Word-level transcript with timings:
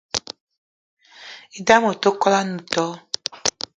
E'dam 1.57 1.83
ote 1.91 2.09
kwolo 2.19 2.37
ene 2.43 2.59
too 2.71 2.93